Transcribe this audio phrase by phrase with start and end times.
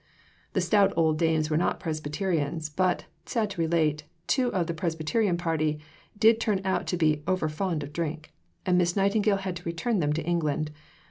[0.53, 5.37] The stout old dames were not Presbyterians; but, sad to relate, two of the Presbyterian
[5.37, 5.79] party
[6.17, 8.33] did turn out to be over fond of drink,
[8.65, 10.71] and Miss Nightingale had to return them to England.